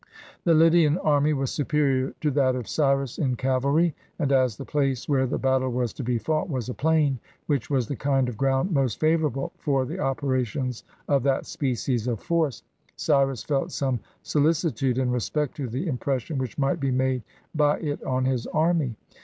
The 0.45 0.55
Lydian 0.55 0.97
army 0.97 1.31
was 1.31 1.51
superior 1.51 2.15
to 2.21 2.31
that 2.31 2.55
of 2.55 2.67
Cyrus 2.67 3.19
in 3.19 3.35
cavalry, 3.35 3.93
and 4.17 4.31
as 4.31 4.57
the 4.57 4.65
place 4.65 5.07
where 5.07 5.27
the 5.27 5.37
battle 5.37 5.69
was 5.71 5.93
to 5.93 6.03
be 6.03 6.17
fought 6.17 6.49
was 6.49 6.69
a 6.69 6.73
plain, 6.73 7.19
which 7.45 7.69
was 7.69 7.87
the 7.87 7.95
kind 7.95 8.27
of 8.27 8.35
ground 8.35 8.71
most 8.71 8.99
favorable 8.99 9.51
for 9.59 9.85
the 9.85 9.99
operations 9.99 10.83
of 11.07 11.21
that 11.21 11.45
species 11.45 12.07
of 12.07 12.19
force, 12.19 12.63
Cyrus 12.95 13.43
felt 13.43 13.71
some 13.71 13.99
solicitude 14.23 14.97
in 14.97 15.11
respect 15.11 15.55
to 15.57 15.67
the 15.67 15.85
impression 15.87 16.39
which 16.39 16.57
might 16.57 16.79
be 16.79 16.89
made 16.89 17.21
by 17.53 17.77
it 17.77 18.03
on 18.03 18.25
his 18.25 18.47
army. 18.47 18.95